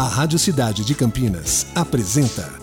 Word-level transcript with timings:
A 0.00 0.04
Rádio 0.04 0.38
Cidade 0.38 0.82
de 0.82 0.94
Campinas 0.94 1.66
apresenta. 1.74 2.59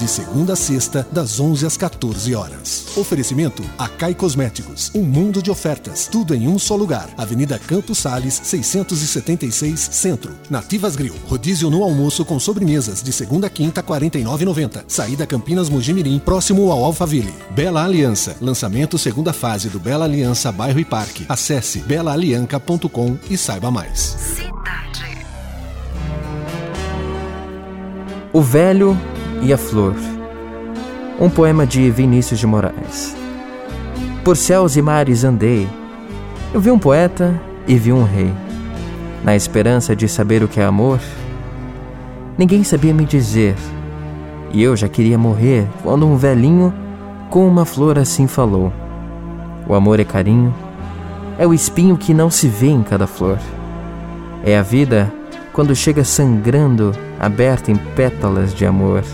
De 0.00 0.08
segunda 0.08 0.54
a 0.54 0.56
sexta, 0.56 1.06
das 1.12 1.38
11 1.38 1.66
às 1.66 1.76
14 1.76 2.34
horas. 2.34 2.86
Oferecimento 2.96 3.62
Acai 3.78 4.14
Cosméticos, 4.14 4.90
um 4.94 5.02
mundo 5.02 5.42
de 5.42 5.50
ofertas, 5.50 6.08
tudo 6.10 6.34
em 6.34 6.48
um 6.48 6.58
só 6.58 6.74
lugar. 6.74 7.10
Avenida 7.18 7.58
Campos 7.58 7.98
Sales, 7.98 8.40
676 8.42 9.78
Centro. 9.78 10.32
Nativas 10.48 10.96
Grill, 10.96 11.14
rodízio 11.28 11.68
no 11.68 11.82
almoço 11.82 12.24
com 12.24 12.40
sobremesas 12.40 13.02
de 13.02 13.12
segunda 13.12 13.48
a 13.48 13.50
quinta, 13.50 13.82
49,90. 13.82 14.84
Saída 14.88 15.26
Campinas 15.26 15.68
Mojimirim, 15.68 16.18
próximo 16.18 16.72
ao 16.72 16.82
Alphaville. 16.82 17.34
Bela 17.50 17.84
Aliança, 17.84 18.34
lançamento 18.40 18.96
segunda 18.96 19.34
fase 19.34 19.68
do 19.68 19.78
Bela 19.78 20.06
Aliança 20.06 20.50
Bairro 20.50 20.80
e 20.80 20.84
Parque. 20.84 21.26
Acesse 21.28 21.80
belaalianca.com 21.80 23.18
e 23.28 23.36
saiba 23.36 23.70
mais. 23.70 24.16
Cidade. 24.18 25.26
O 28.32 28.40
Velho 28.40 28.96
e 29.42 29.52
a 29.52 29.58
Flor. 29.58 29.94
Um 31.18 31.30
poema 31.30 31.66
de 31.66 31.90
Vinícius 31.90 32.38
de 32.38 32.46
Moraes. 32.46 33.16
Por 34.24 34.36
céus 34.36 34.76
e 34.76 34.82
mares 34.82 35.24
andei. 35.24 35.68
Eu 36.52 36.60
vi 36.60 36.70
um 36.70 36.78
poeta 36.78 37.40
e 37.66 37.76
vi 37.76 37.92
um 37.92 38.04
rei. 38.04 38.32
Na 39.24 39.34
esperança 39.36 39.94
de 39.94 40.08
saber 40.08 40.42
o 40.42 40.48
que 40.48 40.60
é 40.60 40.64
amor, 40.64 40.98
ninguém 42.36 42.64
sabia 42.64 42.92
me 42.92 43.04
dizer. 43.04 43.54
E 44.52 44.62
eu 44.62 44.76
já 44.76 44.88
queria 44.88 45.18
morrer 45.18 45.66
quando 45.82 46.06
um 46.06 46.16
velhinho 46.16 46.72
com 47.28 47.46
uma 47.46 47.64
flor 47.64 47.98
assim 47.98 48.26
falou: 48.26 48.72
O 49.68 49.74
amor 49.74 50.00
é 50.00 50.04
carinho, 50.04 50.54
é 51.38 51.46
o 51.46 51.54
espinho 51.54 51.96
que 51.96 52.12
não 52.12 52.30
se 52.30 52.48
vê 52.48 52.68
em 52.68 52.82
cada 52.82 53.06
flor. 53.06 53.38
É 54.44 54.58
a 54.58 54.62
vida 54.62 55.12
quando 55.52 55.74
chega 55.74 56.04
sangrando, 56.04 56.92
aberta 57.18 57.70
em 57.70 57.76
pétalas 57.76 58.54
de 58.54 58.64
amor. 58.64 59.04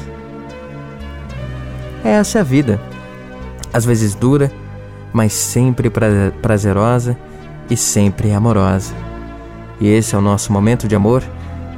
É 2.04 2.10
essa 2.10 2.40
a 2.40 2.42
vida. 2.42 2.80
Às 3.72 3.84
vezes 3.84 4.14
dura, 4.14 4.50
mas 5.12 5.32
sempre 5.32 5.90
pra- 5.90 6.32
prazerosa 6.40 7.16
e 7.68 7.76
sempre 7.76 8.32
amorosa. 8.32 8.94
E 9.80 9.88
esse 9.88 10.14
é 10.14 10.18
o 10.18 10.22
nosso 10.22 10.52
momento 10.52 10.88
de 10.88 10.94
amor 10.94 11.22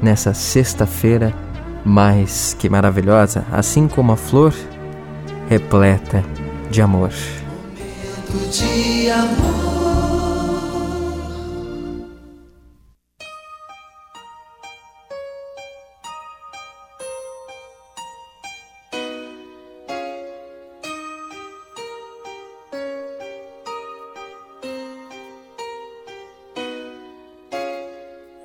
nessa 0.03 0.33
sexta-feira 0.35 1.35
mais 1.85 2.55
que 2.59 2.69
maravilhosa, 2.69 3.45
assim 3.51 3.89
como 3.89 4.13
a 4.13 4.17
flor 4.17 4.53
repleta 5.49 6.23
de 6.71 6.83
amor. 6.83 7.11
Momento 7.11 8.51
de 8.51 9.11
amor. 9.11 10.18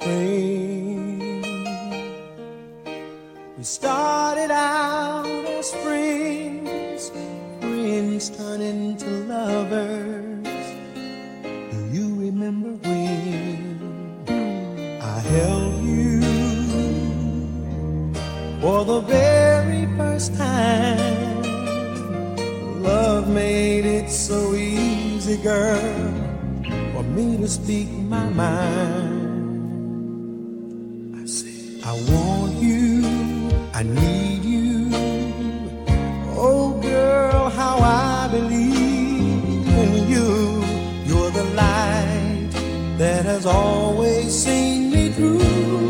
We 0.05 1.31
started 3.63 4.51
out 4.51 5.25
as 5.25 5.73
friends, 5.75 7.09
friends 7.61 8.29
turned 8.31 8.63
into 8.63 9.07
lovers. 9.31 10.43
Do 11.71 11.87
you 11.89 12.15
remember 12.19 12.71
when 12.85 13.79
I 15.01 15.19
held 15.19 15.81
you 15.85 16.19
for 18.59 18.83
the 18.83 18.99
very 19.07 19.85
first 19.95 20.35
time? 20.35 21.43
Love 22.83 23.30
made 23.30 23.86
it 23.86 24.09
so 24.09 24.53
easy, 24.53 25.37
girl, 25.37 25.80
for 26.92 27.03
me 27.03 27.37
to 27.37 27.47
speak 27.47 27.87
my 27.87 28.27
mind. 28.27 29.23
I 31.86 31.92
want 31.92 32.54
you, 32.61 33.04
I 33.73 33.83
need 33.83 34.45
you. 34.45 34.89
Oh, 36.30 36.80
girl, 36.82 37.49
how 37.49 37.77
I 37.80 38.30
believe 38.32 39.67
in 39.67 40.08
you. 40.08 40.64
You're 41.05 41.32
the 41.32 41.43
light 41.55 42.52
that 42.98 43.26
has 43.26 43.45
always 43.45 44.33
seen 44.33 44.92
me 44.92 45.10
through. 45.10 45.83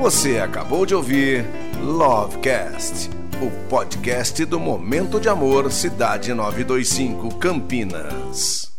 Você 0.00 0.38
acabou 0.38 0.86
de 0.86 0.94
ouvir 0.94 1.44
Lovecast, 1.78 3.10
o 3.38 3.50
podcast 3.68 4.46
do 4.46 4.58
Momento 4.58 5.20
de 5.20 5.28
Amor 5.28 5.70
Cidade 5.70 6.32
925 6.32 7.34
Campinas. 7.34 8.69